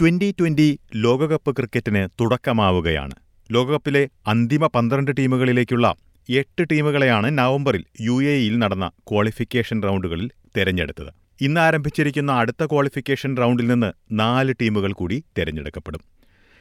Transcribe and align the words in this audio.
Twenty 0.00 0.34
twenty 0.38 0.66
ലോകകപ്പ് 1.04 1.50
ക്രിക്കറ്റിന് 1.56 2.02
തുടക്കമാവുകയാണ്. 2.20 3.14
ലോകകപ്പിലെ 3.50 4.02
അന്തിമ 4.26 4.66
പന്ത്രണ്ട് 4.66 5.10
ടീമുകളിലേക്കുള്ള 5.18 5.86
എട്ട് 6.28 6.62
ടീമുകളെയാണ് 6.70 7.38
നവംബറിൽ 7.38 7.84
യു 8.00 8.16
എ 8.22 8.34
ഇയിൽ 8.42 8.58
നടന്ന 8.58 8.90
ക്വാളിഫിക്കേഷൻ 9.10 9.82
റൗണ്ടുകളിൽ 9.86 10.28
തെരഞ്ഞെടുത്തത്. 10.56 11.10
ഇന്ന് 11.40 11.60
ആരംഭിച്ചിരിക്കുന്ന 11.60 12.30
അടുത്ത 12.32 12.62
ക്വാളിഫിക്കേഷൻ 12.64 13.36
റൗണ്ടിൽ 13.36 13.66
നിന്ന് 13.66 13.90
നാല് 14.20 14.54
ടീമുകൾ 14.60 14.92
കൂടി 14.92 15.24
തെരഞ്ഞെടുക്കപ്പെടും. 15.38 16.02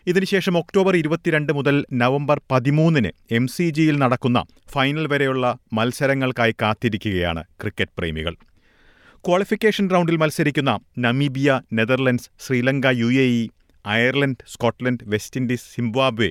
ഇതിനുശേഷം 0.07 0.57
ഒക്ടോബർ 0.57 0.95
ഇരുപത്തിരണ്ട് 0.95 1.53
മുതൽ 1.53 1.85
നവംബർ 1.93 2.41
പതിമൂന്നിന് 2.51 3.11
എം 3.31 3.47
സി 3.47 3.69
ജിയിൽ 3.69 3.97
നടക്കുന്ന 3.99 4.39
ഫൈനൽ 4.73 5.07
വരെയുള്ള 5.07 5.57
മത്സരങ്ങൾക്കായി 5.73 6.55
കാത്തിരിക്കുകയാണ് 6.61 7.43
ക്രിക്കറ്റ് 7.61 7.97
പ്രേമികൾ. 7.97 8.35
ക്വാളിഫിക്കേഷൻ 9.25 9.85
റൗണ്ടിൽ 9.89 10.17
മത്സരിക്കുന്ന 10.17 10.71
Namibia 10.97 11.59
Netherlands 11.73 12.29
Sri Lanka 12.45 12.87
U 12.99 13.09
A 13.23 13.25
E 13.39 13.43
Ireland 13.85 14.43
Scotland 14.47 15.05
West 15.07 15.39
Indies 15.39 15.65
Zimbabwe 15.75 16.29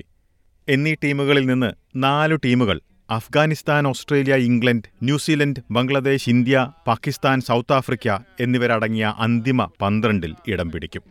എന്നീ 0.67 0.93
ടീമുകളിൽ 1.03 1.45
നിന്ന് 1.45 1.69
നാലു 1.95 2.35
ടീമുകൾ 2.45 2.77
Afghanistan 3.09 3.87
Australia 3.87 4.35
England 4.47 4.87
New Zealand 5.03 5.61
Bangladesh 5.71 6.29
India 6.29 6.65
Pakistan 6.87 7.41
South 7.41 7.73
Africa 7.73 8.17
എന്നിവരടങ്ങിയ 8.39 9.13
അന്തിമ 9.17 9.69
പന്ത്രണ്ടിൽ 9.81 10.33
ഇടം 10.47 10.71
പിടിക്കും. 10.71 11.03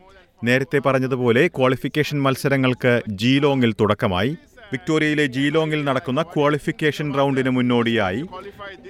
നേരത്തെ 0.45 0.79
പറഞ്ഞതുപോലെ 0.79 1.49
ക്വാളിഫിക്കേഷൻ 1.49 2.23
മത്സരങ്ങൾക്ക് 2.23 3.03
ജീലോങ്ങിൽ 3.23 3.73
തുടക്കമായി. 3.81 4.33
വിക്ടോറിയയിലെ 4.73 5.25
ജീലോങ്ങിൽ 5.37 5.81
നടക്കുന്ന 5.89 6.23
ക്വാളിഫിക്കേഷൻ 6.35 7.09
റൗണ്ടിന് 7.19 7.51
മുന്നോടിയായി 7.57 8.23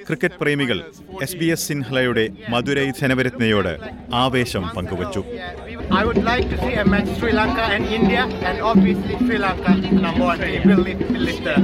ക്രിക്കറ്റ് 0.09 0.39
പ്രേമികൾ 0.43 0.79
എസ് 1.27 1.37
ബി 1.41 1.48
എസ് 1.55 1.67
സിൻഹലയുടെ 1.71 2.25
മധുരൈ 2.55 2.87
സെനവരത്നയോട് 3.03 3.73
ആവേശം 4.25 4.67
പങ്കുവച്ചു 4.77 5.23
I 5.98 6.05
would 6.05 6.23
like 6.25 6.47
to 6.51 6.57
see 6.59 6.73
a 6.75 6.84
match 6.84 7.09
Sri 7.19 7.33
Lanka 7.33 7.65
and 7.75 7.84
India, 7.98 8.23
and 8.48 8.61
obviously 8.70 9.15
Sri 9.19 9.39
Lanka 9.39 9.73
number 10.05 10.25
one 10.25 10.41
team 10.41 10.62
will 10.69 10.83
lift, 10.87 11.03
will 11.12 11.25
lift 11.28 11.45
the 11.45 11.55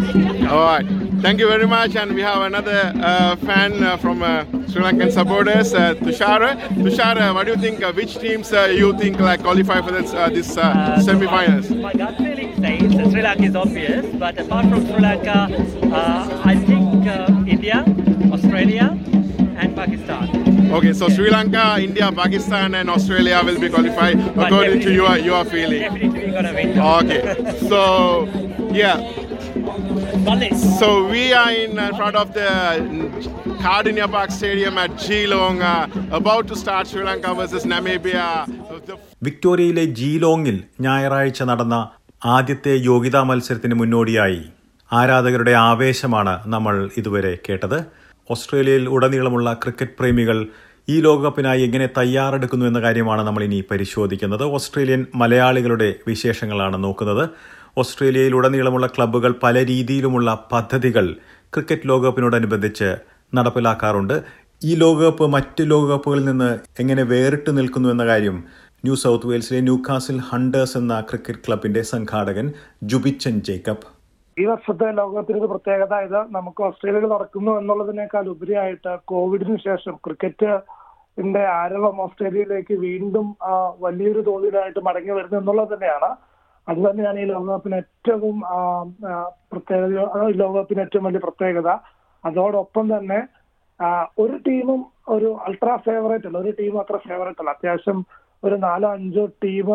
All 0.51 0.65
right. 0.65 0.87
Thank 1.21 1.39
you 1.39 1.49
very 1.49 1.67
much. 1.67 1.97
And 1.97 2.15
we 2.15 2.23
have 2.23 2.43
another 2.43 2.79
uh, 3.03 3.37
fan 3.39 3.83
uh, 3.83 3.97
from 3.97 4.23
uh, 4.23 4.33
Sri 4.67 4.83
Lankan 4.83 5.11
supporters, 5.13 5.75
uh, 5.75 5.95
Tushara. 5.97 6.51
Tushara, 6.79 7.35
what 7.35 7.47
do 7.47 7.53
you 7.53 7.59
think? 7.59 7.83
Uh, 7.83 7.93
which 7.93 8.15
teams 8.19 8.53
uh, 8.53 8.65
you 8.73 8.97
think 8.97 9.19
like 9.21 9.43
qualify 9.43 9.81
for 9.81 9.93
this, 9.93 10.13
uh, 10.15 10.29
this 10.31 10.51
uh, 10.59 10.71
semi-finals? 11.01 11.69
My 12.62 12.62
gut 12.62 12.62
feeling 12.62 12.80
says 12.80 12.96
that 12.96 13.12
Sri 13.12 13.22
Lanka 13.22 13.44
is 13.44 13.56
obvious, 13.56 14.16
but 14.16 14.38
apart 14.40 14.70
from 14.70 14.86
Sri 14.86 15.00
Lanka, 15.00 15.48
uh, 15.92 16.42
I 16.46 16.56
think 16.56 17.08
uh, 17.08 17.44
India, 17.48 17.84
Australia, 18.32 18.96
and 19.58 19.76
Pakistan. 19.76 20.72
Okay, 20.72 20.94
so 20.94 21.10
Sri 21.10 21.32
Lanka, 21.32 21.78
India, 21.80 22.12
Pakistan, 22.12 22.76
and 22.76 22.90
Australia 22.90 23.42
will 23.44 23.60
be 23.60 23.70
qualified 23.70 24.18
But 24.36 24.48
according 24.48 24.82
to 24.82 24.90
definitely- 24.90 24.96
your 24.96 25.18
your 25.18 25.46
feeling. 25.46 25.82
Definitely 25.82 26.20
we're 26.20 26.32
gonna 26.32 26.54
win. 26.54 26.80
Okay. 26.80 27.60
So 27.70 28.26
yeah. 28.72 29.02
Balik. 30.28 30.54
So 30.80 31.08
we 31.08 31.34
are 31.34 31.52
in 31.52 31.80
uh, 31.80 31.96
front 31.96 32.16
of 32.16 32.34
the 32.34 32.50
Cardinia 33.58 34.08
Park 34.08 34.32
Stadium 34.32 34.78
at 34.78 34.98
Geelong, 35.00 35.62
uh, 35.62 35.88
about 36.12 36.48
to 36.48 36.56
start 36.56 36.88
Sri 36.88 37.04
Lanka 37.04 37.34
versus 37.34 37.66
Namibia. 37.66 38.46
The 38.86 38.98
വിക്ടോറിയയിലെ 39.24 39.86
ജീലോങ്ങിൽ 39.86 40.64
ഞായറാഴ്ച 40.80 41.44
നടന്ന 41.44 41.98
ആദ്യത്തെ 42.25 42.71
യോഗ്യതാ 42.71 43.23
മത്സരത്തിന് 43.23 43.75
മുന്നോടിയായി. 43.75 44.41
ആരാധകരുടെ 44.93 45.51
ആവേശമാണ് 45.51 46.41
നമ്മൾ 46.47 46.91
ഇതുവരെ 46.97 47.39
കേട്ടത്. 47.49 47.85
ഓസ്ട്രേലിയയിൽ 48.31 48.89
ഉടനീളമുള്ള 48.89 49.53
ക്രിക്കറ്റ് 49.53 49.93
പ്രേമികൾ 49.99 50.47
ഈ 50.89 51.01
ലോകകപ്പിനായി 51.01 51.63
എങ്ങനെ 51.63 51.89
തയ്യാറെടുക്കുന്നു 51.99 52.67
എന്ന 52.67 52.81
കാര്യമാണ് 52.81 53.23
നമ്മൾ 53.23 53.45
ഇനി 53.45 53.65
പരിശോധിക്കുന്നത്. 53.71 54.43
ഓസ്ട്രേലിയൻ 54.43 55.07
മലയാളികളുടെ 55.15 55.95
വിശേഷങ്ങളാണ് 56.09 56.85
നോക്കുന്നത്. 56.85 57.29
ഓസ്ട്രേലിയയിൽ 57.79 58.35
ഉടനീളമുള്ള 58.35 58.87
ക്ലബ്ബുകൾ 58.87 59.35
പല 59.43 59.67
രീതിയിലുമുള്ള 59.67 60.47
പദ്ധതികൾ 60.53 61.17
ക്രിക്കറ്റ് 61.55 61.89
ലോകകപ്പിനോടനുബന്ധിച്ച് 61.89 62.97
നടപ്പിലാക്കാറുണ്ട്. 63.35 64.23
ഈ 64.65 64.75
ലോകകപ്പ് 64.75 65.27
മറ്റ് 65.27 65.63
ലോകകപ്പുകളിൽ 65.63 66.25
നിന്ന് 66.25 66.59
എങ്ങനെ 66.81 67.03
വേറിട്ട് 67.03 67.59
നിൽക്കുന്നു 67.59 67.89
എന്ന 67.89 68.07
കാര്യം 68.07 68.45
ന്യൂ 68.85 68.95
സൗത്ത് 69.01 69.29
വെയിൽസിലെ 69.31 69.59
ന്യൂ 69.67 69.75
കാസിൽ 69.87 70.17
ഹണ്ടേഴ്സ് 70.29 70.75
എന്ന 70.79 70.95
ക്രിക്കറ്റ് 71.09 71.43
ക്ലബിന്റെ 71.47 71.83
സംഘാടകൻ 71.91 72.47
ജുബിച്ചൻ 72.91 73.35
ജേക്കബ്. 73.49 73.85
ഈ 74.37 74.45
വർഷത്തെ 74.49 74.87
ലോകകപ്പിന് 74.99 75.39
ഒരു 75.41 75.49
പ്രത്യേകത 75.53 75.95
ഇത്. 76.07 76.19
നമുക്ക് 76.37 76.61
ഓസ്ട്രേലിയയിൽ 76.69 77.05
നടക്കുന്നു 77.13 77.53
എന്നുള്ളതിനേക്കാൾ 77.59 78.25
ഉപരിയായിട്ട് 78.33 78.93
കോവിഡിന് 79.11 79.57
ശേഷം 79.67 79.95
ക്രിക്കറ്റിന്റെ 80.07 81.43
ആരവം 81.59 82.01
ഓസ്ട്രേലിയയിലേക്ക് 82.05 82.77
വീണ്ടും 82.87 83.27
വലിയൊരു 83.85 84.23
തോതിലായിട്ട് 84.29 84.83
മടങ്ങി 84.87 85.13
വരുന്നു 85.19 85.39
എന്നുള്ളത് 85.41 85.71
തന്നെയാണ്. 85.75 86.11
അത് 86.69 86.81
തന്നെയാണ് 86.87 87.21
ഈ 87.25 87.27
ലോകകപ്പിന് 87.33 87.79
ഏറ്റവും 87.83 88.37
പ്രത്യേകത 89.53 89.93
ലോകകപ്പിന് 90.43 90.83
ഏറ്റവും 90.87 91.07
വലിയ 91.09 91.23
പ്രത്യേകത. 91.27 91.69
അതോടൊപ്പം 92.25 92.89
തന്നെ 92.95 93.21
ഒരു 94.25 94.35
ടീമും 94.49 94.83
ഒരു 95.17 95.31
അൾട്രാ 95.47 95.77
ഫേവറേറ്റ് 95.87 96.29
അല്ല 96.31 96.43
ഒരു 96.45 96.55
ടീമും 96.59 96.81
അത്ര 96.83 96.99
ഫേവറേറ്റ് 97.07 97.43
അല്ല. 97.45 97.55
അത്യാവശ്യം 97.57 98.01
ഒരു 98.45 98.55
നാലോ 98.55 98.93
അഞ്ചോ 98.93 99.27
ടീം 99.27 99.69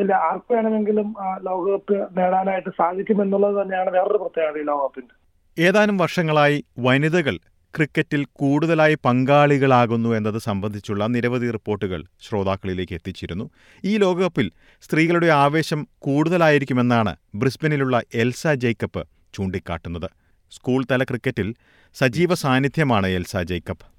ഇല്ല 0.00 0.12
ആർക്ക് 0.12 0.54
വേണമെങ്കിലും 0.54 1.14
ലോകകപ്പ് 1.42 2.18
നേടാനായിട്ട് 2.18 2.70
സാധിക്കും 2.70 3.22
എന്നുള്ളത് 3.22 3.62
തന്നെയാണ് 3.62 3.90
വേറൊരു 3.90 4.18
പ്രത്യേകത 4.18 4.58
ഈ 4.58 4.62
ലോകകപ്പിന്റെ. 4.62 5.14
ഏതാനും 5.62 5.96
വർഷങ്ങളായി 5.96 6.64
വനിതകൾ 6.78 7.38
ക്രിക്കറ്റിൽ 7.74 8.26
കൂടുതലായി 8.32 8.96
പങ്കാളികളാകുന്നു 9.04 10.08
എന്നത് 10.16 10.38
സംബന്ധിച്ചുള്ള 10.38 11.06
നിരവധി 11.06 11.50
റിപ്പോർട്ടുകൾ 11.50 12.04
ശ്രോതാക്കളിലേക്ക് 12.20 12.92
എത്തിച്ചിരുന്നു. 12.92 13.50
ഈ 13.84 13.96
ലോകകപ്പിൽ 13.96 14.50
സ്ത്രീകളുടെ 14.82 15.26
ആവേശം 15.26 15.88
കൂടുതലായിരിക്കുമെന്നാണ് 15.98 17.16
ബ്രിസ്ബനിലുള്ള 17.34 18.02
എൽസ 18.14 18.46
ജേക്കബ് 18.46 19.04
ചൂണ്ടിക്കാട്ടുന്നത്. 19.34 20.10
സ്കൂൾ 20.50 20.84
തല 20.90 21.02
ക്രിക്കറ്റിൽ 21.02 21.54
സജീവ 21.94 22.34
സാന്നിധ്യമാണ് 22.34 23.06
Elsa 23.06 23.36
Jacob. 23.36 23.91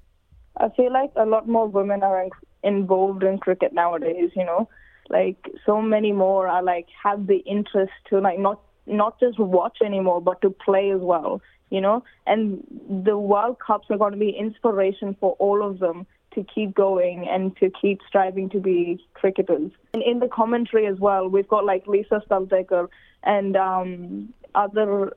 I 0.56 0.68
feel 0.70 0.92
like 0.92 1.12
a 1.16 1.26
lot 1.26 1.48
more 1.48 1.66
women 1.66 2.02
are 2.02 2.22
in- 2.22 2.30
involved 2.62 3.22
in 3.22 3.38
cricket 3.38 3.72
nowadays. 3.72 4.30
You 4.34 4.44
know, 4.44 4.68
like 5.08 5.36
so 5.66 5.80
many 5.82 6.12
more 6.12 6.48
are 6.48 6.62
like 6.62 6.86
have 7.02 7.26
the 7.26 7.38
interest 7.38 7.92
to 8.10 8.20
like 8.20 8.38
not 8.38 8.60
not 8.86 9.18
just 9.18 9.38
watch 9.38 9.78
anymore, 9.84 10.20
but 10.20 10.40
to 10.42 10.50
play 10.50 10.90
as 10.90 11.00
well. 11.00 11.40
You 11.70 11.80
know, 11.80 12.04
and 12.26 12.62
the 12.88 13.18
World 13.18 13.56
Cups 13.58 13.86
are 13.90 13.98
going 13.98 14.12
to 14.12 14.18
be 14.18 14.30
inspiration 14.30 15.16
for 15.18 15.32
all 15.38 15.66
of 15.66 15.80
them 15.80 16.06
to 16.34 16.44
keep 16.44 16.74
going 16.74 17.26
and 17.28 17.56
to 17.56 17.70
keep 17.70 18.00
striving 18.06 18.48
to 18.50 18.60
be 18.60 19.04
cricketers. 19.14 19.70
And 19.94 20.02
in 20.02 20.18
the 20.18 20.28
commentary 20.28 20.86
as 20.86 20.98
well, 20.98 21.28
we've 21.28 21.48
got 21.48 21.64
like 21.64 21.86
Lisa 21.86 22.22
Staldecker 22.28 22.88
and 23.22 23.56
um, 23.56 24.34
other 24.54 25.12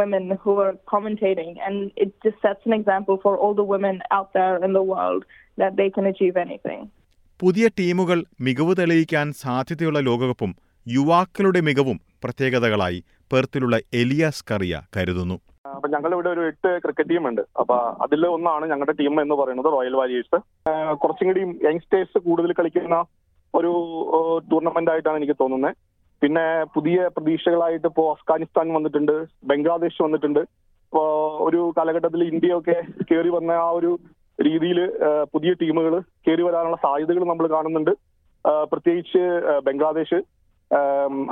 women 0.00 0.24
who 0.42 0.52
are 0.64 0.74
commentating, 0.92 1.50
and 1.66 1.90
it 1.96 2.10
just 2.24 2.38
sets 2.46 2.62
an 2.68 2.74
example 2.78 3.16
for 3.24 3.32
all 3.36 3.54
the 3.60 3.66
women 3.74 3.96
out 4.16 4.28
there 4.38 4.56
in 4.66 4.72
the 4.78 4.82
world 4.92 5.22
that 5.62 5.72
they 5.80 5.88
can 5.96 6.06
achieve 6.12 6.36
anything. 6.46 6.80
പുതിയ 7.40 7.66
ടീമുകൾ 7.80 8.18
മികവ് 8.46 8.72
തെളിയിക്കാൻ 8.78 9.26
സാധ്യതയുള്ള 9.42 9.98
ലോകകപ്പും 10.08 10.52
യുവാക്കളുടെ 10.86 11.60
മികവും 11.68 11.98
പ്രത്യേകതകളായി 12.24 12.98
പെർത്തിലുള്ള 13.32 13.76
എലിയാസ് 14.00 14.44
കറിയ 14.50 14.80
കരുതുന്നു. 14.96 15.36
അപ്പൊ 15.74 15.88
ഞങ്ങൾ 15.94 16.10
ഇവിടെ 16.16 16.30
ഒരു 16.34 16.42
എട്ട് 16.50 16.70
ക്രിക്കറ്റ് 16.84 17.10
ടീം 17.10 17.24
ഉണ്ട് 17.30 17.42
അപ്പൊ 17.60 17.76
അതിൽ 18.04 18.22
ഒന്നാണ് 18.36 18.64
ഞങ്ങളുടെ 18.72 18.94
ടീം 19.00 19.14
എന്ന് 19.24 19.34
പറയുന്നത് 19.40 19.68
റോയൽ 19.76 19.94
വാരിയേഴ്സ്. 20.00 20.38
കുറച്ചും 21.02 21.28
കൂടി 21.30 21.42
യങ്സ്റ്റേഴ്സ് 21.68 22.18
കൂടുതൽ 22.28 22.52
കളിക്കുന്ന 22.60 22.98
ഒരു 23.54 23.72
ടൂർണമെന്റ് 24.50 24.90
ആയിട്ടാണ് 24.92 25.18
എനിക്ക് 25.20 25.36
തോന്നുന്നത് 25.42 25.76
പിന്നെ 26.22 26.44
പുതിയ 26.74 26.98
പ്രതീക്ഷകളായിട്ട് 27.16 27.86
ഇപ്പോ 27.90 28.04
അഫ്ഗാനിസ്ഥാൻ 28.14 28.66
വന്നിട്ടുണ്ട് 28.76 29.14
ബംഗ്ലാദേശ് 29.50 30.00
വന്നിട്ടുണ്ട്. 30.06 30.40
ഇപ്പോ 30.88 31.02
ഒരു 31.46 31.60
കാലഘട്ടത്തിൽ 31.76 32.22
ഇന്ത്യയൊക്കെ 32.32 32.76
കയറി 33.10 33.30
വന്ന 33.36 33.52
ആ 33.66 33.68
ഒരു 33.78 33.90
രീതിയിൽ 34.46 34.80
പുതിയ 35.34 35.52
ടീമുകൾ 35.60 35.94
കയറി 36.26 36.42
വരാനുള്ള 36.48 36.78
സാധ്യതകൾ 36.86 37.22
നമ്മൾ 37.30 37.46
കാണുന്നുണ്ട്. 37.54 37.92
പ്രത്യേകിച്ച് 38.72 39.22
ബംഗ്ലാദേശ് 39.68 40.18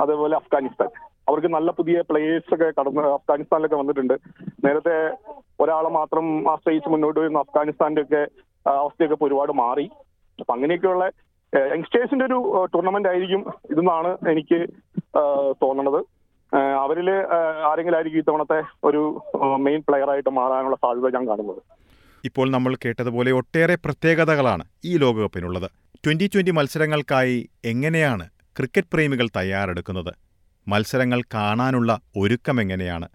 അതേപോലെ 0.03 0.35
അഫ്ഗാനിസ്ഥാൻ. 0.41 0.89
അവർക്ക് 1.29 1.49
നല്ല 1.55 1.69
പുതിയ 1.77 1.97
പ്ലേയേഴ്സ് 2.09 2.51
ഒക്കെ 2.55 2.67
കടന്ന് 2.77 3.01
അഫ്ഗാനിസ്ഥാനിലൊക്കെ 3.19 3.77
വന്നിട്ടുണ്ട്. 3.81 4.15
നേരത്തെ 4.65 4.97
ഒരാളെ 5.63 5.89
മാത്രം 5.99 6.25
ആശ്രയിച്ച് 6.51 6.89
മുന്നോട്ട് 6.93 7.19
വരുന്ന 7.19 7.43
അഫ്ഗാനിസ്ഥാന്റെ 7.45 8.01
ഒക്കെ 8.05 8.21
അവസ്ഥയൊക്കെ 8.81 9.15
ഇപ്പൊ 9.17 9.27
ഒരുപാട് 9.29 9.51
മാറി. 9.63 9.85
അപ്പൊ 10.39 10.51
അങ്ങനെയൊക്കെയുള്ള 10.55 11.05
യങ്സ്റ്റേഴ്സിന്റെ 11.55 12.25
ഒരു 12.25 12.37
ടൂർണമെന്റ് 12.73 13.09
ആയിരിക്കും 13.09 13.41
ഇതെന്നാണ് 13.71 14.09
എനിക്ക് 14.31 14.59
തോന്നുന്നത് 15.63 15.99
അവരിൽ 16.83 17.09
ആരെങ്കിലും 17.69 17.97
ആയിരിക്കും 17.97 18.21
ഇത്തവണത്തെ 18.23 18.59
ഒരു 18.87 19.01
മെയിൻ 19.65 19.81
പ്ലെയർ 19.87 20.09
ആയിട്ട് 20.13 20.29
മാറാനുള്ള 20.29 20.77
സാധ്യത 20.83 21.11
ഞാൻ 21.15 21.25
കാണുന്നത്. 21.29 21.61
ഇപ്പോൾ 22.25 22.47
നമ്മൾ 22.55 22.75
കേട്ടതുപോലെ 22.83 23.31
ഒട്ടേറെ 23.31 23.75
പ്രത്യേകതകളാണ് 23.85 24.63
ഈ 24.85 24.93
ലോകകപ്പിനുള്ളത്. 25.03 25.67
ട്വന്റി 26.05 26.27
ട്വന്റി 26.33 26.53
മത്സരങ്ങൾക്കായി 26.57 27.37
എങ്ങനെയാണ് 27.65 28.25
ക്രിക്കറ്റ് 28.57 28.91
പ്രേമികൾ 28.93 29.27
തയ്യാറെടുക്കുന്നത്? 29.37 30.13
മത്സരങ്ങൾ 30.67 31.19
കാണാനുള്ള 31.35 31.91
ഒരുക്കം 32.21 32.57
എങ്ങനെയാണ്? 32.61 33.07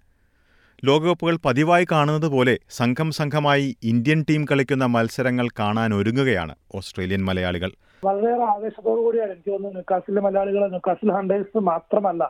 ലോകകപ്പുകൾ 0.84 1.36
പതിവായി 1.46 1.86
കാണുന്നത് 1.92 2.28
പോലെ 2.34 2.54
സംഘം 2.80 3.08
സംഘമായി 3.18 3.66
ഇന്ത്യൻ 3.90 4.20
ടീം 4.28 4.44
കളിക്കുന്ന 4.50 4.84
മത്സരങ്ങൾ 4.96 5.48
കാണാൻ 5.60 5.94
ഒരുങ്ങുകയാണ് 5.94 6.54
ഓസ്ട്രേലിയൻ 6.78 7.24
മലയാളികൾ. 7.28 7.72
വളരെയേറെ 8.06 8.44
ആവേശത്തോടു 8.54 9.00
കൂടിയാണ് 9.06 9.32
എനിക്ക് 9.34 9.50
തോന്നുന്നു 9.50 9.76
ന്യൂക്കാസിലെ 9.78 10.20
മലയാളികൾ 10.26 10.62
ന്യൂക്കാസിൽ 10.74 11.10
ഹണ്ടേഴ്സ് 11.16 11.60
മാത്രമല്ല 11.72 12.22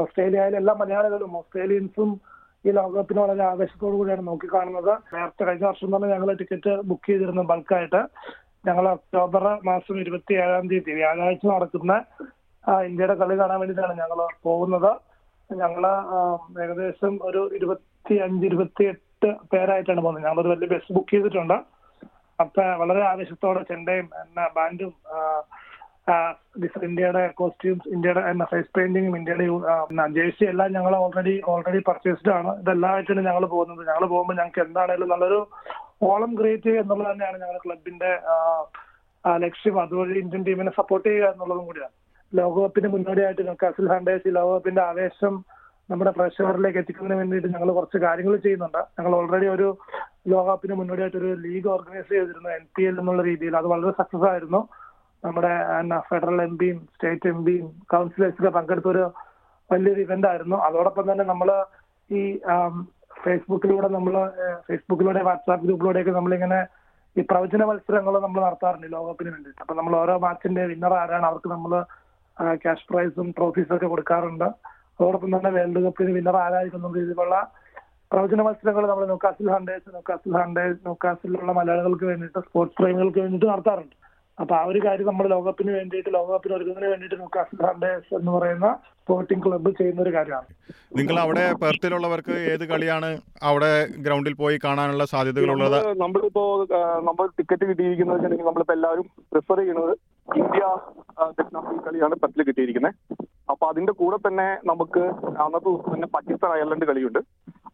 ഓസ്ട്രേലിയയിലെ 0.00 0.56
എല്ലാ 0.60 0.74
മലയാളികളും 0.82 1.34
ഓസ്ട്രേലിയൻസും 1.40 2.10
ഈ 2.66 2.70
ലോകകപ്പിന് 2.78 3.20
വളരെ 3.24 3.42
ആവേശത്തോടു 3.50 3.94
കൂടിയാണ് 3.98 4.22
നോക്കിക്കാണുന്നത്. 4.28 4.92
നേരത്തെ 5.14 5.42
കഴിഞ്ഞ 5.46 5.64
വർഷം 5.70 5.90
തന്നെ 5.94 6.08
ഞങ്ങൾ 6.14 6.28
ടിക്കറ്റ് 6.40 6.72
ബുക്ക് 6.90 7.08
ചെയ്തിരുന്നു 7.10 7.42
ബൾക്കായിട്ട്. 7.50 8.00
ഞങ്ങൾ 8.68 8.84
ഒക്ടോബർ 8.94 9.44
മാസം 9.70 9.96
ഇരുപത്തി 10.04 10.34
ഏഴാം 10.44 10.66
തീയതി 10.70 10.92
വ്യാഴാഴ്ച 11.00 11.44
നടക്കുന്ന 11.52 11.94
ഇന്ത്യയുടെ 12.88 13.16
കളി 13.22 13.34
കാണാൻ 13.40 13.58
വേണ്ടിയിട്ടാണ് 13.62 13.94
ഞങ്ങൾ 14.02 14.20
പോകുന്നത്. 14.48 14.92
ഞങ്ങൾ 15.50 15.84
ഏകദേശം 16.64 17.14
ഒരു 17.28 17.42
ഇരുപത്തി 17.58 18.14
അഞ്ച് 18.26 18.44
ഇരുപത്തി 18.50 18.84
എട്ട് 18.92 19.30
പേരായിട്ടാണ് 19.52 20.00
പോകുന്നത്. 20.04 20.24
ഞങ്ങളൊരു 20.26 20.52
വലിയ 20.54 20.68
ബസ് 20.74 20.94
ബുക്ക് 20.98 21.12
ചെയ്തിട്ടുണ്ട്. 21.14 21.58
അപ്പൊ 22.42 22.62
വളരെ 22.80 23.02
ആവേശത്തോടെ 23.10 23.62
ചെണ്ടയും 23.70 24.06
എന്നാ 24.22 24.44
ബാൻഡും 24.56 24.92
ഇന്ത്യയുടെ 26.86 27.22
കോസ്റ്റ്യൂംസ് 27.38 27.90
ഇന്ത്യയുടെ 27.94 28.44
ഫേസ് 28.50 28.74
പെയിന്റിങ്ങും 28.76 29.14
ഇന്ത്യയുടെ 29.18 29.46
ജേഴ്സി 30.16 30.44
എല്ലാം 30.52 30.74
ഞങ്ങൾ 30.76 30.94
ഓൾറെഡി 30.96 31.34
ഓൾറെഡി 31.52 31.80
പർച്ചേസ്ഡ് 31.88 32.32
ആണ്. 32.38 32.50
ഇതെല്ലാമായിട്ടാണ് 32.62 33.22
ഞങ്ങൾ 33.28 33.44
പോകുന്നത്. 33.54 33.82
ഞങ്ങൾ 33.90 34.04
പോകുമ്പോൾ 34.12 34.36
ഞങ്ങൾക്ക് 34.40 34.62
എന്താണേലും 34.66 35.10
നല്ലൊരു 35.12 35.40
ഓളം 36.10 36.32
ക്രിയേറ്റ് 36.38 36.66
ചെയ്യുക 36.66 36.82
എന്നുള്ളത് 36.84 37.10
തന്നെയാണ് 37.12 37.36
ഞങ്ങളുടെ 37.42 37.62
ക്ലബിന്റെ 37.66 38.12
ലക്ഷ്യം. 39.44 39.76
അതുവഴി 39.84 40.18
ഇന്ത്യൻ 40.24 40.42
ടീമിനെ 40.48 40.72
സപ്പോർട്ട് 40.80 41.06
ചെയ്യുക 41.08 41.32
എന്നുള്ളതും 41.34 41.66
കൂടിയാണ്. 41.70 41.94
ലോകകപ്പിന് 42.32 42.88
മുന്നോടിയായിട്ട് 42.94 43.42
ഞങ്ങൾക്ക് 43.48 43.88
ഹണ്ടേഴ്സ് 43.94 44.28
ഈ 44.28 44.32
ലോകകപ്പിന്റെ 44.40 44.82
ആവേശം 44.90 45.34
നമ്മുടെ 45.90 46.12
പ്രേക്ഷകരിലേക്ക് 46.16 46.78
എത്തിക്കുന്നതിന് 46.82 47.18
വേണ്ടിയിട്ട് 47.20 47.48
ഞങ്ങൾ 47.54 47.70
കുറച്ച് 47.78 47.98
കാര്യങ്ങൾ 48.04 48.34
ചെയ്യുന്നുണ്ട്. 48.44 48.80
ഞങ്ങൾ 48.98 49.12
ഓൾറെഡി 49.18 49.46
ഒരു 49.56 49.66
ലോകകപ്പിന് 50.32 50.74
മുന്നോടിയായിട്ട് 50.80 51.18
ഒരു 51.22 51.30
ലീഗ് 51.44 51.68
ഓർഗനൈസ് 51.74 52.08
ചെയ്തിരുന്നു 52.12 52.50
എൻ 52.58 52.64
പി 52.76 52.84
എൽ 52.90 52.94
എന്നുള്ള 53.00 53.22
രീതിയിൽ. 53.30 53.54
അത് 53.60 53.68
വളരെ 53.72 53.92
സക്സസ് 53.98 54.26
ആയിരുന്നു. 54.30 54.60
നമ്മുടെ 55.26 55.52
ഫെഡറൽ 56.08 56.40
എം 56.46 56.54
പിയും 56.60 56.78
സ്റ്റേറ്റ് 56.94 57.28
എം 57.32 57.38
പിയും 57.46 57.66
കൗൺസിലേഴ്സൊക്കെ 57.92 58.52
പങ്കെടുത്ത 58.56 58.88
ഒരു 58.94 59.04
വലിയൊരു 59.72 60.00
ഇവന്റ് 60.06 60.28
ആയിരുന്നു. 60.30 60.56
അതോടൊപ്പം 60.68 61.04
തന്നെ 61.10 61.24
നമ്മൾ 61.32 61.50
ഈ 62.10 62.22
ഫേസ്ബുക്കിലൂടെ 63.24 63.88
നമ്മൾ 63.96 64.14
ഫേസ്ബുക്കിലൂടെ 64.68 65.20
വാട്സാപ്പ് 65.28 65.64
ഗ്രൂപ്പിലൂടെയൊക്കെ 65.66 66.12
നമ്മളിങ്ങനെ 66.18 66.58
ഈ 67.16 67.22
പ്രവചന 67.30 67.62
മത്സരങ്ങൾ 67.68 68.14
നമ്മൾ 68.24 68.40
നടത്താറുണ്ട് 68.46 68.88
ലോകകപ്പിന് 68.94 69.30
വേണ്ടിയിട്ട്. 69.34 69.60
അപ്പൊ 69.64 69.74
നമ്മൾ 69.78 69.94
ഓരോ 70.02 70.14
മാച്ചിന്റെ 70.24 70.62
വിന്നർ 70.70 70.94
ആരാണ് 71.02 71.26
അവർക്ക് 71.30 71.50
നമ്മൾ 71.56 71.72
ക്യാഷ് 72.62 72.86
പ്രൈസും 72.90 73.28
ട്രോഫീസും 73.36 73.74
ഒക്കെ 73.76 73.88
കൊടുക്കാറുണ്ട്. 73.92 74.48
അതോടൊപ്പം 74.98 75.30
തന്നെ 75.36 75.50
വേൾഡ് 75.58 75.82
കപ്പിന് 75.86 76.14
വിന്നർ 76.18 76.38
ആരായിരിക്കും 76.44 76.96
രീതിയിലുള്ള 77.00 77.36
പ്രവചന 78.10 78.42
മത്സരങ്ങൾ 78.46 78.84
നമ്മൾ 78.90 79.06
നോക്കാസിൽ 79.12 79.46
ഹണ്ടേഴ്സ് 79.54 79.90
നോക്കാസിൽ 79.94 80.34
ഹണ്ടേഴ്സ് 80.40 80.80
നോക്കാസിലുള്ള 80.88 81.52
മലയാളികൾക്ക് 81.58 82.06
വേണ്ടിയിട്ട് 82.10 82.40
സ്പോർട്സ് 82.46 82.76
പ്രേമികൾക്ക് 82.80 83.20
വേണ്ടിയിട്ട് 83.22 83.48
നടത്താറുണ്ട്. 83.52 83.94
അപ്പൊ 84.38 84.54
ആ 84.58 84.62
ഒരു 84.70 84.80
കാര്യം 84.84 85.06
നമ്മൾ 85.10 85.26
ലോകകപ്പിന് 85.32 85.72
വേണ്ടിയിട്ട് 85.78 86.10
ലോകകപ്പിന് 86.16 86.54
ഒരുക്കുന്നതിന് 86.56 86.88
വേണ്ടിയിട്ട് 86.92 87.18
നോക്കാസിൽ 87.22 87.60
ഹണ്ടേഴ്സ് 87.68 88.10
എന്ന് 88.18 88.30
പറയുന്ന 88.36 88.68
സ്പോർട്ടിംഗ് 89.02 89.42
ക്ലബ്ബ് 89.44 89.70
ചെയ്യുന്ന 89.80 90.00
ഒരു 90.04 90.12
കാര്യമാണ്. 90.16 90.48
നിങ്ങൾ 90.98 91.16
അവിടെ 91.24 91.44
പെർത്തിലുള്ളവർക്ക് 91.62 92.36
ഏത് 92.52 92.64
കളിയാണ് 92.72 93.10
അവിടെ 93.50 93.72
ഗ്രൗണ്ടിൽ 94.06 94.34
പോയി 94.42 94.56
കാണാനുള്ള 94.64 95.04
സാധ്യതകളുള്ളത്? 95.14 95.78
നമ്മൾ 95.78 96.02
നമ്മളിപ്പോ 96.04 96.44
നമ്മൾ 97.08 97.26
ടിക്കറ്റ് 97.38 97.64
കിട്ടിയിരിക്കുന്നത് 97.70 98.26
നമ്മളിപ്പോ 98.50 98.74
എല്ലാവരും 98.78 99.08
പ്രിഫർ 99.32 99.58
ചെയ്യുന്നത് 99.62 99.94
ഇന്ത്യ 100.28 100.64
ദക്ഷിണാഫ്രിക്ക 101.38 101.82
കളിയാണ് 101.86 102.14
പത്തിൽ 102.22 102.42
കിട്ടിയിരിക്കുന്നത് 102.48 102.94
അപ്പൊ 103.52 103.64
അതിന്റെ 103.72 103.92
കൂടെ 104.00 104.18
തന്നെ 104.26 104.46
നമുക്ക് 104.70 105.02
അന്നത്തെ 105.44 105.68
ദിവസം 105.68 105.90
തന്നെ 105.94 106.08
പാകിസ്ഥാൻ 106.14 106.52
അയർലൻഡ് 106.56 106.86
കളിയുണ്ട്. 106.90 107.20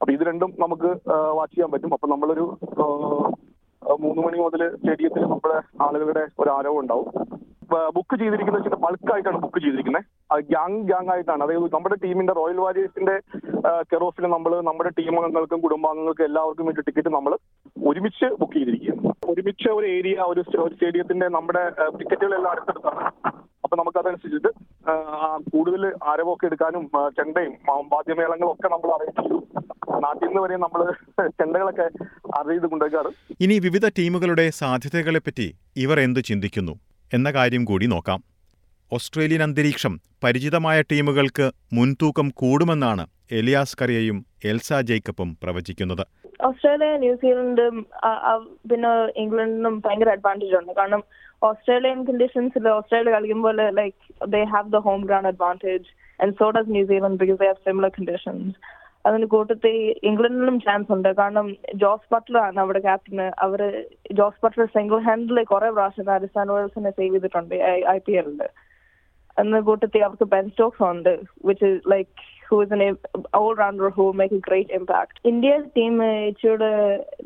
അപ്പൊ 0.00 0.10
ഇത് 0.16 0.22
രണ്ടും 0.30 0.50
നമുക്ക് 0.62 0.90
വാച്ച് 1.38 1.54
ചെയ്യാൻ 1.54 1.70
പറ്റും. 1.72 1.92
അപ്പൊ 1.96 2.08
നമ്മളൊരു 2.14 2.46
മൂന്ന് 4.04 4.20
മണി 4.24 4.38
മുതൽ 4.44 4.62
സ്റ്റേഡിയത്തിൽ 4.78 5.22
നമ്മുടെ 5.32 5.58
ആളുകളുടെ 5.86 6.24
ഒരു 6.40 6.50
ആരവം 6.56 6.78
ഉണ്ടാവും. 6.82 7.08
ബുക്ക് 7.96 8.14
ചെയ്തിരിക്കുന്നത് 8.20 8.62
വെച്ചാൽ 8.62 8.80
ബൾക്കായിട്ടാണ് 8.84 9.38
ബുക്ക് 9.42 9.60
ചെയ്തിരിക്കുന്നത് 9.64 10.42
ഗ്യാങ് 10.50 10.80
ഗ്യാങ് 10.88 11.10
ആയിട്ടാണ്. 11.14 11.42
അതായത് 11.44 11.74
നമ്മുടെ 11.76 11.96
ടീമിന്റെ 12.04 12.34
റോയൽ 12.38 12.58
വാരിയേഴ്സിന്റെ 12.64 13.16
കെറോഫിൽ 13.92 14.26
നമ്മൾ 14.36 14.52
നമ്മുടെ 14.68 14.90
ടീം 14.98 15.14
അംഗങ്ങൾക്കും 15.18 15.60
കുടുംബാംഗങ്ങൾക്കും 15.66 16.26
എല്ലാവർക്കും 16.28 16.68
വേണ്ടി 16.68 16.84
ടിക്കറ്റ് 16.88 17.12
നമ്മൾ 17.18 17.34
ഒരുമിച്ച് 17.90 18.28
ബുക്ക് 18.40 18.56
ചെയ്തിരിക്കുകയാണ്. 18.58 19.14
ഒരുമിച്ച് 19.30 19.68
ഒരു 19.68 19.86
ഏരിയ 19.86 20.14
ഒരു 20.14 20.42
സ്റ്റ- 20.42 20.60
ഒരു 20.60 20.74
സ്റ്റേഡിയത്തിന്റെ 20.74 21.28
നമ്മുടെ 21.28 21.70
ടിക്കറ്റുകളെല്ലാം 21.98 22.50
അടുത്തടുത്താണ്. 22.50 23.04
അപ്പൊ 23.64 23.76
നമുക്ക് 23.76 23.98
അതനുസരിച്ചിട്ട് 23.98 24.48
ആ, 24.90 24.92
ആ, 24.92 25.40
കൂടുതൽ 25.52 25.86
ആരവമൊക്കെ 25.86 26.46
എടുക്കാനും 26.46 26.90
ചെണ്ടയും 27.10 27.52
വാദ്യമേളങ്ങളും 27.92 28.52
ഒക്കെ 28.52 28.68
നമ്മൾ 28.68 28.90
അറിയിച്ചു. 28.90 29.42
നാട്ടിൽ 29.98 30.26
നിന്ന് 30.26 30.42
വരെ 30.42 30.56
നമ്മൾ 30.56 30.92
ചെണ്ടകളൊക്കെ 31.28 31.90
അറിയിത് 32.38 32.66
കൊണ്ടുവയ്ക്കാറ് 32.66 33.06
ഇനി 33.40 33.58
വിവിധ 33.58 33.88
ടീമുകളുടെ 33.88 34.50
സാധ്യതകളെ 34.50 35.18
പറ്റി 35.18 35.56
ഇവർ 35.76 36.00
എന്തു 36.00 36.20
ചിന്തിക്കുന്നു? 36.20 36.78
എന്ന 37.14 37.30
കാര്യം 37.30 37.64
കൂടി 37.64 37.86
നോക്കാം. 37.86 38.24
ഓസ്ട്രേലിയൻ 38.92 39.42
അന്തരീക്ഷം 39.42 40.00
പരിചിതമായ 40.24 40.82
ടീമുകൾക്ക് 40.82 41.50
മുൻതൂക്കം 41.72 42.30
കൂടുമെന്നാണ് 42.34 43.06
എലിയാസ് 43.32 43.76
കറിയയും 43.82 44.26
എൽസ 44.44 44.72
ജേക്കബും 44.72 45.38
പ്രവചിക്കുന്നത്. 45.42 46.06
ഓസ്ട്രേലിയ 46.40 46.90
ന്യൂസിലൻഡും 46.96 47.76
പിന്നെ 48.70 48.90
ഇംഗ്ലണ്ടിനും 49.22 49.74
ഭയങ്കര 49.84 50.10
അഡ്വാന്റേജ് 50.10 50.56
ഉണ്ട് 50.60 50.72
കാരണം 50.72 51.02
ഓസ്ട്രേലിയൻ 51.42 51.98
കണ്ടീഷൻസിൽ 52.08 52.68
ഓസ്ട്രേലിയ 52.70 53.12
കളിക്കുമ്പോൾ 53.14 53.56
like 53.78 53.98
they 54.34 54.42
have 54.52 54.72
the 54.72 54.80
home 54.86 55.00
ground 55.06 55.28
advantage 55.28 55.88
and 56.20 56.36
so 56.40 56.48
does 56.56 56.72
New Zealand 56.76 57.20
because 57.22 57.40
they 57.42 57.48
have 57.48 57.64
similar 57.68 57.90
conditions 57.98 58.54
അതിന് 59.04 59.26
കൂട്ടത്തിൽ 59.26 59.74
ഇംഗ്ലണ്ടിനും 60.08 60.56
ചാൻസ് 60.60 60.90
ഉണ്ട്. 60.92 61.08
കാരണം 61.20 61.46
ജോസ് 61.82 62.08
ബട്ട്ലർ 62.12 62.40
ആണ് 62.40 62.58
അവിടെ 62.60 62.80
ക്യാപ്റ്റന് 62.86 63.26
അവർ 63.44 63.60
ജോസ് 64.18 64.42
ബട്ട്ലർ 64.42 64.66
സിംഗിൾ 64.74 64.98
ഹാൻഡിൽ 65.06 65.38
കുറെ 65.52 65.70
പ്രാവശ്യം 65.76 66.08
രാജസ്ഥാൻ 66.10 66.50
റോയൽസിനെ 66.52 66.90
സേവ് 66.98 67.14
ചെയ്തിട്ടുണ്ട് 67.14 67.54
ഐ 67.94 67.98
പി 68.06 68.14
എല്ലിൽ 68.22 68.42
എന്ന 69.36 69.60
കൂട്ടത്തിൽ 69.68 70.04
അവർക്ക് 70.06 70.28
ബെൻ 70.34 70.46
സ്റ്റോക്സ് 70.52 70.84
ഉണ്ട് 70.90 71.12
which 71.48 71.70
is 72.52 72.74
like 72.74 72.98
who 73.00 73.14
is 73.14 73.14
an 73.14 73.22
all 73.40 73.52
rounder 73.60 73.88
who 73.96 74.06
make 74.20 74.34
a 74.34 74.42
great 74.48 74.74
impact 74.74 75.14
Indian 75.30 75.62
team 75.76 75.94
ഇച്ചിരി 76.28 76.70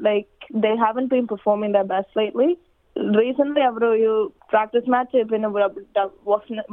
like 0.08 0.28
they 0.64 0.72
haven't 0.82 1.04
been 1.12 1.26
performing 1.32 1.74
the 1.76 1.82
best 1.92 2.18
lately 2.20 2.50
recent 3.18 3.62
അവർ 3.68 3.84
ഒരു 3.86 4.10
പ്രാക്ടീസ് 4.50 4.90
മാച്ച് 4.94 5.22
പിന്നെ 5.30 5.48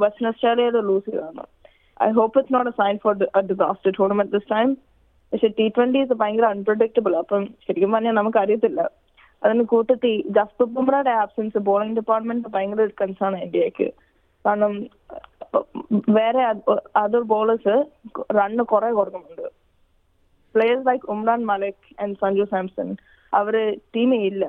western 0.02 0.28
ഓസ്ട്രേലിയയിൽ 0.28 0.76
lose 0.88 1.06
ചെയ്തതാണ്. 1.06 1.44
I 2.00 2.08
hope 2.12 2.38
it's 2.38 2.54
not 2.54 2.70
a 2.70 2.76
sign 2.80 2.96
for 3.02 3.14
disaster 3.50 3.92
tournament 3.98 4.34
this 4.36 4.50
time 4.52 4.68
പക്ഷെ 5.32 5.48
T 5.58 5.66
twenties 5.76 6.14
ഭയങ്കര 6.20 6.46
unpredictable 6.54 7.12
അപ്പം 7.20 7.44
ശരിക്കും 7.64 7.92
പറഞ്ഞാൽ 7.94 8.14
നമുക്ക് 8.14 8.38
അറിയത്തില്ല 8.38 8.80
അതിന് 9.42 9.64
കൂട്ടത്തിൽ 9.70 10.12
ജസ്പ്രീത് 10.36 10.72
ബുംറയുടെ 10.74 11.12
ആബ്സെൻസ് 11.22 11.60
ബോളിംഗ് 11.68 11.96
ഡിപ്പാർട്ട്മെന്റ് 11.98 12.50
ഭയങ്കര 12.54 12.84
കൺസേൺ 13.00 13.34
ഇന്ത്യയ്ക്ക് 13.38 13.88
കാരണം 14.44 14.74
വേറെ 16.16 16.42
അതർ 17.00 17.22
ബോളേഴ്സ് 17.32 17.74
റണ്ണ് 18.38 18.64
കുറെ 18.72 18.90
കൊടുക്കുന്നുണ്ട്. 18.98 19.48
Players 20.54 20.86
like 20.88 21.06
Umran 21.14 21.40
Malik 21.52 21.88
and 22.02 22.16
Sanju 22.22 22.44
Samson 22.52 22.88
അവർ 23.32 23.54
ടീമിൽ 23.96 24.22
ഇല്ല. 24.30 24.44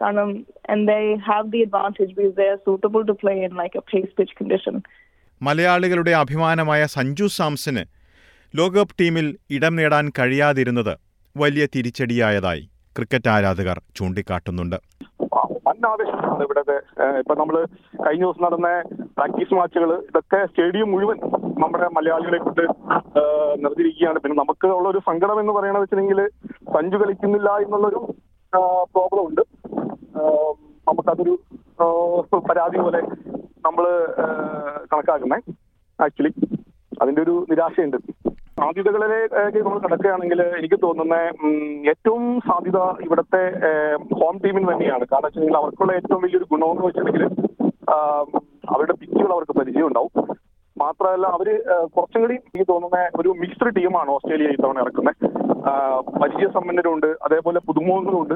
കാരണം 0.00 0.30
and 0.72 0.84
they 0.88 0.98
have 1.28 1.46
the 1.54 1.60
advantage 1.66 2.12
because 2.16 2.36
they 2.36 2.48
are 2.54 2.58
suitable 2.68 3.02
to 3.10 3.14
play 3.22 3.34
in 3.46 3.54
like 3.62 3.78
a 3.78 3.84
face 3.92 4.12
pitch 4.18 4.36
condition 4.40 4.76
മലയാളികളുടെ 5.40 6.12
അഭിമാനമായ 6.22 6.82
സഞ്ജു 6.96 7.26
സാംസന് 7.38 7.84
ലോകകപ്പ് 8.54 8.96
ടീമിൽ 9.00 9.26
ഇടം 9.56 9.74
നേടാൻ 9.76 10.04
കഴിയാതിരുന്നത് 10.18 10.94
വലിയ 11.36 11.64
തിരിച്ചടിയായതായി 11.74 12.64
ക്രിക്കറ്റ് 12.96 13.30
ആരാധകർ 13.34 13.78
ചൂണ്ടിക്കാട്ടുന്നുണ്ട്. 13.96 14.76
വൻ 15.66 15.78
ആവേശമാണ് 15.90 16.42
ഇവിടത്തെ 16.46 16.76
ഇപ്പൊ 17.20 17.34
നമ്മൾ 17.34 17.56
കഴിഞ്ഞ 18.06 18.24
ദിവസം 18.24 18.42
നടന്ന 18.46 18.68
പ്രാക്ടീസ് 19.18 19.56
മാച്ചുകൾ 19.58 19.90
ഇതൊക്കെ 20.08 20.38
സ്റ്റേഡിയം 20.48 20.88
മുഴുവൻ 20.94 21.18
നമ്മുടെ 21.62 21.86
മലയാളികളെ 21.96 22.38
കൊണ്ട് 22.42 22.64
നിറഞ്ഞിരിക്കുകയാണ് 23.62 24.18
പിന്നെ 24.22 24.36
നമുക്ക് 24.40 24.66
ഉള്ള 24.76 24.86
ഒരു 24.92 25.00
സങ്കടം 25.08 25.40
എന്ന് 25.42 25.52
പറയണത് 25.56 25.82
വെച്ചിട്ടുണ്ടെങ്കിൽ 25.82 26.20
സഞ്ജു 26.74 26.96
കളിക്കുന്നില്ല 27.02 27.50
എന്നുള്ളൊരു 27.64 28.00
പ്രോബ്ലം 28.94 29.22
ഉണ്ട്. 29.28 29.42
നമുക്കതൊരു 30.88 31.34
പരാതി 32.48 32.78
പോലെ 32.84 33.00
നമ്മൾ 33.66 33.84
കണക്കാക്കുന്നേ. 34.90 35.38
ആക്ച്വലി 36.04 36.32
അതിന്റെ 37.02 37.20
ഒരു 37.22 37.34
നിരാശയുണ്ട്. 37.50 37.98
സാധ്യതകളിലേക്ക് 38.60 39.58
നമ്മൾ 39.64 39.78
കിടക്കുകയാണെങ്കിൽ 39.82 40.40
എനിക്ക് 40.58 40.78
തോന്നുന്ന 40.84 41.16
ഏറ്റവും 41.92 42.24
സാധ്യത 42.48 42.78
ഇവിടുത്തെ 43.06 43.42
ഹോം 44.20 44.36
ടീമിന് 44.44 44.68
തന്നെയാണ്. 44.72 45.04
കാരണം 45.12 45.26
വെച്ചിട്ടുണ്ടെങ്കിൽ 45.26 45.60
അവർക്കുള്ള 45.62 45.92
ഏറ്റവും 45.98 46.22
വലിയൊരു 46.24 46.48
ഗുണമെന്ന് 46.52 46.86
വെച്ചിട്ടുണ്ടെങ്കിൽ 46.86 47.26
അവരുടെ 48.68 48.92
പിച്ചുകൾ 48.92 49.32
അവർക്ക് 49.32 49.58
പരിചയം 49.58 49.86
ഉണ്ടാവും 49.86 50.36
മാത്രമല്ല 50.78 51.26
അവർ 51.26 51.48
കുറച്ചും 51.96 52.20
കൂടി 52.20 52.34
എനിക്ക് 52.34 52.66
തോന്നുന്ന 52.68 53.10
ഒരു 53.20 53.28
മിക്സ്ഡ് 53.28 53.76
ടീമാണ് 53.76 54.10
ഓസ്ട്രേലിയ 54.10 54.46
ഇത്തവണ 54.46 54.78
ഇറക്കുന്നത് 54.78 55.14
പരിചയസമ്പന്നരുണ്ട് 56.22 57.06
അതേപോലെ 57.06 57.60
പുതുമുഖങ്ങളുണ്ട്. 57.60 58.34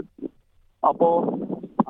അപ്പോ 0.87 1.09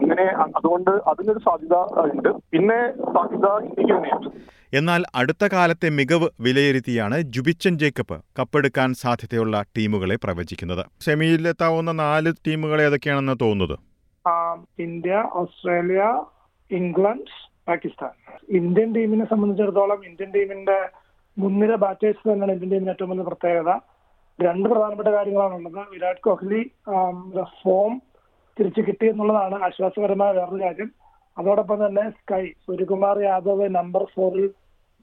അങ്ങനെ 0.01 0.25
അതുകൊണ്ട് 0.57 0.91
അതിനൊരു 0.91 1.39
സാധ്യത 1.39 1.77
ഉണ്ട്. 1.77 2.29
പിന്നെ 2.53 2.79
സാധ്യത 2.97 3.47
ഇന്ത്യയ്ക്ക് 3.65 3.95
തന്നെയാണ്. 3.97 4.31
എന്നാൽ 4.75 5.05
അടുത്ത 5.15 5.45
കാലത്തെ 5.53 5.89
മികവ് 5.89 6.29
വിലയിരുത്തിയാണ് 6.41 7.21
ജുബിച്ചൻ 7.21 7.79
ജേക്കബ് 7.79 8.19
കപ്പെടുക്കാൻ 8.41 8.95
സാധ്യതയുള്ള 8.95 9.65
ടീമുകളെ 9.79 10.17
പ്രവചിക്കുന്നത്. 10.25 10.87
സെമിയിലെത്താവുന്ന 11.01 11.93
നാല് 11.93 12.33
ടീമുകളെ 12.47 12.85
ഏതൊക്കെയാണെന്ന് 12.85 13.37
തോന്നുന്നത്? 13.41 13.79
India 14.79 15.25
Australia 15.33 16.03
England 16.71 17.52
Pakistan. 17.69 18.13
Indian 18.59 18.89
ടീമിനെ 18.97 19.25
സംബന്ധിച്ചിടത്തോളം 19.33 20.01
ഇന്ത്യൻ 20.09 20.31
ടീമിന്റെ 20.37 20.79
മുൻനിര 21.37 21.75
ബാറ്റേഴ്സ് 21.83 22.25
തന്നെയാണ് 22.29 22.55
ഇന്ത്യൻ 22.57 22.71
ടീമിന് 22.73 22.93
ഏറ്റവും 22.95 23.11
വലിയ 23.13 23.27
പ്രത്യേകത. 23.29 23.71
രണ്ട് 24.39 24.67
പ്രധാനപ്പെട്ട 24.73 25.11
കാര്യങ്ങളാണുള്ളത് 25.17 25.81
വിരാട് 25.93 26.21
കോഹ്ലി 26.27 26.61
ഫോം 27.61 27.93
തിരിച്ചു 28.57 28.83
കിട്ടി 28.87 29.07
എന്നുള്ളതാണ് 29.13 29.57
ആശ്വാസകരമായ 29.67 30.31
വേറൊരു 30.39 30.61
കാര്യം. 30.65 30.91
അതോടൊപ്പം 31.37 31.79
തന്നെ 31.85 32.05
സ്കൈ 32.17 32.45
സൂര്യകുമാർ 32.65 33.17
യാദവ് 33.29 33.69
നമ്പർ 33.77 34.03
ഫോറിൽ 34.15 34.49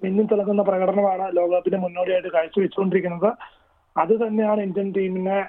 മിന്നി 0.01 0.23
തിളങ്ങുന്ന 0.31 0.63
പ്രകടനമാണ് 0.69 1.25
ലോകകപ്പിന് 1.37 1.77
മുന്നോടിയായിട്ട് 1.85 2.31
കാഴ്ചവെച്ചുകൊണ്ടിരിക്കുന്നത്. 2.35 3.31
അത് 3.95 4.13
തന്നെയാണ് 4.23 4.59
ഇന്ത്യൻ 4.67 4.89
ടീമിനെ 4.97 5.39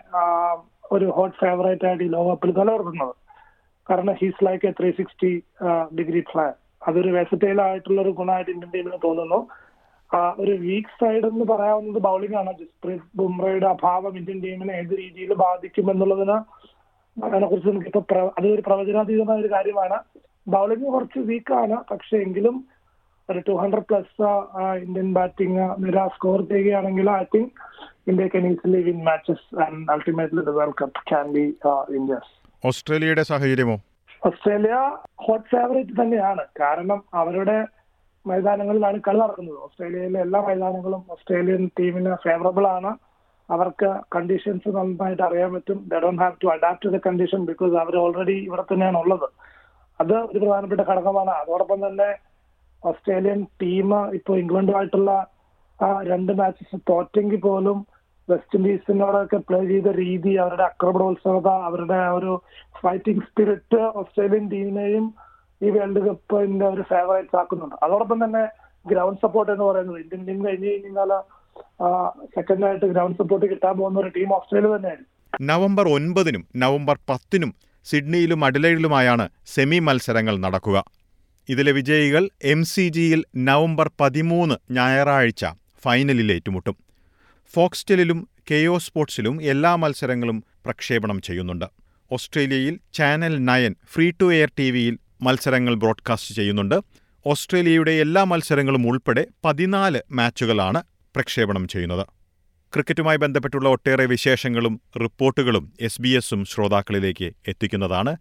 ഒരു 0.96 1.06
ഹോട്ട് 1.16 1.36
ഫേവറേറ്റ് 1.42 1.86
ആയിട്ട് 1.88 2.04
ഈ 2.06 2.10
ലോകകപ്പിൽ 2.14 2.50
നിലനിർത്തുന്നത്. 2.58 3.14
കാരണം 3.88 4.14
he's 4.20 4.44
like 4.46 4.66
a 4.70 4.72
three 4.78 4.90
sixty 4.98 5.32
degree 5.98 6.22
plan 6.30 6.52
അതൊരു 6.82 7.10
വെസറ്റൈൽ 7.16 7.58
ആയിട്ടുള്ള 7.66 7.98
ഒരു 8.04 8.12
ഗുണമായിട്ട് 8.20 8.50
ഇന്ത്യൻ 8.54 8.70
ടീമിന് 8.76 8.98
തോന്നുന്നു 9.06 9.40
ഒരു 10.42 10.52
വീക്ക് 10.64 10.94
സൈഡ് 11.00 11.26
എന്ന് 11.30 11.44
പറയാവുന്നത് 11.50 11.98
ബൗളിംഗ് 12.06 12.36
ആണ്. 12.40 12.52
ജസ്പ്രീത് 12.60 13.04
ബുംറയുടെ 13.18 13.68
അഭാവം 13.74 14.14
ഇന്ത്യൻ 14.20 14.38
ടീമിനെ 14.44 14.72
ഏത് 14.80 14.94
രീതിയിൽ 15.02 15.32
ബാധിക്കും 15.44 15.86
എന്നുള്ളതിന് 15.92 16.36
അതിനെ 17.16 17.46
കുറിച്ച് 17.50 17.68
നമുക്കിപ്പോ 17.70 18.00
ഇപ്പൊ 18.04 18.18
അതൊരു 18.38 18.62
പ്രവചനാതീതമായ 18.68 19.42
ഒരു 19.44 19.50
കാര്യമാണ്. 19.54 19.98
ബൗളിംഗ് 20.46 20.86
കുറച്ച് 20.94 21.20
വീക്കാണ് 21.30 21.76
പക്ഷെ 21.90 22.16
എങ്കിലും 22.26 22.56
ഒരു 23.28 23.40
two 23.48 23.54
hundred 23.62 23.88
plus 23.90 24.30
Indian 24.84 25.08
batting 25.18 25.66
നിര 25.84 26.06
സ്കോർ 26.14 26.40
ചെയ്യുകയാണെങ്കിൽ 26.52 27.10
I 27.10 27.22
think 27.34 27.52
India 28.10 28.26
can 28.34 28.46
easily 28.50 28.80
win 28.88 28.98
matches 29.08 29.46
and 29.64 29.84
ultimately 29.94 30.44
the 30.48 30.54
world 30.58 30.78
cup 30.80 31.04
can 31.10 31.28
be 31.36 31.44
India's 31.98 32.32
ഓസ്ട്രേലിയയുടെ 32.62 33.24
സാഹചര്യമോ? 33.30 33.76
ഓസ്ട്രേലിയ 34.26 34.96
ഹോട്ട് 35.16 35.50
ഫേവറേറ്റ് 35.50 36.02
തന്നെയാണ്. 36.02 36.44
കാരണം 36.60 37.04
അവരുടെ 37.14 37.66
മൈതാനങ്ങളിലാണ് 38.26 39.00
കളി 39.08 39.18
നടക്കുന്നത്. 39.18 39.58
ഓസ്ട്രേലിയയിലെ 39.58 40.20
എല്ലാ 40.20 40.40
മൈതാനങ്ങളും 40.40 41.04
ഓസ്ട്രേലിയൻ 41.10 41.70
ടീമിന് 41.78 42.14
ഫേവറബിൾ 42.14 42.66
ആണ്. 42.66 42.96
അവർക്ക് 43.50 44.00
കണ്ടീഷൻസ് 44.16 44.68
നന്നായിട്ട് 44.68 45.22
അറിയാൻ 45.22 45.54
പറ്റും. 45.54 45.84
They 45.88 45.98
don't 45.98 46.22
have 46.22 46.34
to 46.44 46.46
adapt 46.46 46.84
to 46.84 46.96
the 46.96 47.00
condition 47.06 47.44
because 47.44 47.74
our 47.74 47.96
already 47.96 48.32
ഇവിടെ 48.32 48.62
തന്നെയാണ് 48.62 48.98
ഉള്ളത്. 48.98 49.28
അത് 50.00 50.14
ഒരു 50.14 50.38
പ്രധാനപ്പെട്ട 50.38 50.80
ഘടകമാണ്. 50.80 51.30
അതോടൊപ്പം 51.30 51.86
തന്നെ 51.86 52.10
ഓസ്ട്രേലിയൻ 52.86 53.46
ടീം 53.62 54.14
ഇപ്പോൾ 54.14 54.38
ഇംഗ്ലണ്ടുമായിട്ടുള്ള 54.38 55.26
രണ്ട് 56.02 56.32
മാച്ചസ് 56.32 56.80
തോറ്റെങ്കിൽ 56.90 57.40
പോലും 57.40 57.86
വെസ്റ്റ് 58.30 58.56
ഇൻഡീസിനോടൊക്കെ 58.58 59.38
പ്ലേ 59.48 59.60
ചെയ്ത 59.70 59.88
രീതി 60.04 60.32
അവരുടെ 60.44 60.64
അക്രമണോത്സവത 60.70 61.48
അവരുടെ 61.68 62.00
ഒരു 62.18 62.32
ഫൈറ്റിംഗ് 62.82 63.24
സ്പിരിറ്റ് 63.28 63.80
ഓസ്ട്രേലിയൻ 64.00 64.46
ടീമിനെയും 64.54 65.06
ഈ 65.60 65.70
വേൾഡ് 65.76 66.02
കപ്പിന്റെ 66.08 66.66
ഒരു 66.74 66.84
ഫേവറേറ്റ്സ് 66.92 67.38
ആക്കുന്നുണ്ട്. 67.40 67.76
അതോടൊപ്പം 67.84 68.18
തന്നെ 68.24 68.44
ഗ്രൗണ്ട് 68.86 69.20
സപ്പോർട്ട് 69.24 69.50
എന്ന് 69.54 69.64
പറയുന്നത് 69.64 69.98
ഇന്ത്യൻ 70.02 70.22
ടീം 70.28 70.38
കഴിഞ്ഞ് 70.46 70.68
കഴിഞ്ഞാൽ 70.72 71.10
സെക്കൻഡ് 72.36 72.64
ആയിട്ട് 72.66 72.86
ഗ്രൗണ്ട് 72.92 73.18
സപ്പോർട്ട് 73.18 73.46
കിട്ടാൻ 73.52 73.74
പോകുന്ന 73.78 73.98
ഒരു 74.04 74.12
ടീം 74.18 74.30
ഓസ്ട്രേലിയ 74.38 74.70
തന്നെയാണ് 74.76 75.04
നവംബർ 75.50 75.86
ഒൻപതിനും 75.96 76.44
നവംബർ 76.62 76.96
പത്തിനും 77.10 77.50
സിഡ്നിയിലും 77.86 78.40
അഡിലൈഡിലുമായാണ് 78.44 79.26
സെമി 79.54 79.78
മത്സരങ്ങൾ 79.86 80.34
നടക്കുക. 80.44 80.78
ഇതിലെ 81.48 81.72
വിജയികൾ 81.78 82.24
എം 82.52 82.60
സി 82.72 82.84
ജിയിൽ 82.96 83.20
നവംബർ 83.48 83.86
പതിമൂന്ന് 84.00 84.56
ഞായറാഴ്ച 84.78 85.44
ഫൈനലിൽ 85.84 86.28
ഏറ്റുമുട്ടും. 86.34 86.76
ഫോക്സ്റ്റലിലും 87.54 88.28
കെയോ 88.50 88.78
സ്പോർട്സിലും 88.78 89.42
എല്ലാ 89.42 89.74
മത്സരങ്ങളും 89.74 90.44
പ്രക്ഷേപണം 90.66 91.20
ചെയ്യുന്നുണ്ട്. 91.20 91.64
ഓസ്ട്രേലിയയിൽ 92.12 92.78
channel 92.92 93.44
nine 93.44 93.74
free 93.92 94.10
to 94.10 94.34
air 94.34 94.50
T 94.58 94.70
വിയിൽ 94.70 94.98
മത്സരങ്ങൾ 95.22 95.74
ബ്രോഡ്കാസ്റ്റ് 95.74 96.34
ചെയ്യുന്നുണ്ട്. 96.34 96.82
ഓസ്ട്രേലിയയുടെ 97.26 97.90
എല്ലാ 97.90 98.24
മത്സരങ്ങളും 98.24 98.88
ഉൾപ്പെടെ 98.88 99.26
പതിനാല് 99.44 100.00
മാച്ചുകളാണ് 100.12 100.82
പ്രക്ഷേപണം 101.16 101.68
ചെയ്യുന്നത്. 101.68 102.06
ക്രിക്കറ്റുമായി 102.72 103.16
ബന്ധപ്പെട്ടുള്ള 103.16 103.68
ഒട്ടേറെ 103.68 104.06
വിശേഷങ്ങളും 104.06 104.80
റിപ്പോർട്ടുകളും 105.02 105.72
എസ് 105.80 106.02
ബി 106.02 106.08
എസും 106.08 106.44
ശ്രോതാക്കളിലേക്ക് 106.44 107.32
എത്തിക്കുന്നതാണ്. 107.48 108.16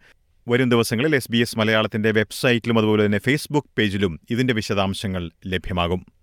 വരും 0.47 0.69
ദിവസങ്ങളിൽ 0.69 1.15
എസ് 1.15 1.31
ബി 1.31 1.37
എസ് 1.37 1.59
മലയാളത്തിന്റെ 1.59 2.11
വെബ്സൈറ്റിലും 2.11 2.79
അതുപോലെ 2.79 3.05
തന്നെ 3.05 3.17
ഫേസ്ബുക്ക് 3.17 3.67
പേജിലും 3.77 4.19
ഇതിന്റെ 4.29 4.53
വിശദാംശങ്ങൾ 4.53 5.31
ലഭ്യമാകും. 5.47 6.18